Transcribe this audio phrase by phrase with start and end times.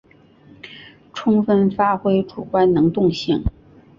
[1.13, 3.43] 充分发挥主观能动性